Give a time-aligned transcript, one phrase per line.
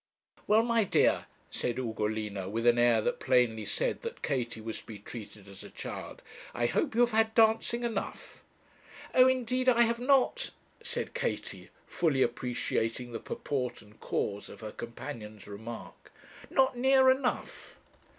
[0.47, 4.85] 'Well, my dear,' said Ugolina, with an air that plainly said that Katie was to
[4.87, 6.23] be treated as a child,
[6.55, 8.41] 'I hope you have had dancing enough.'
[9.13, 10.49] 'Oh, indeed I have not,'
[10.81, 16.11] said Katie, fully appreciating the purport and cause of her companion's remark;
[16.49, 17.77] 'not near enough.'